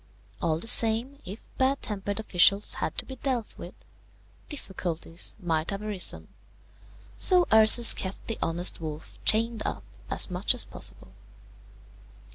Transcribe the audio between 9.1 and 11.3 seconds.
chained up as much as possible.